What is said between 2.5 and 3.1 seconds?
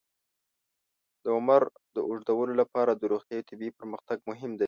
لپاره